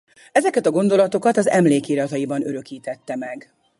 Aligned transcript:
Ezeket 0.31 0.65
a 0.65 0.71
gondolatokat 0.71 1.37
az 1.37 1.47
emlékirataiban 1.49 2.47
örökítette 2.47 3.15
meg. 3.15 3.53